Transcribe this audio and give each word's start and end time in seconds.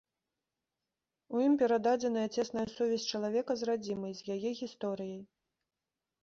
У 1.35 1.41
ім 1.47 1.53
перададзеная 1.61 2.23
цесная 2.35 2.63
сувязь 2.75 3.05
чалавека 3.13 3.51
з 3.61 3.69
радзімай, 3.71 4.11
з 4.23 4.39
яе 4.39 4.49
гісторыяй. 4.63 5.21